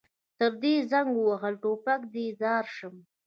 تر 0.37 0.51
دې 0.61 0.75
زنګ 0.91 1.09
وهلي 1.19 1.57
ټوپک 1.63 2.01
دې 2.13 2.25
ځار 2.41 2.65
شم. 2.75 2.95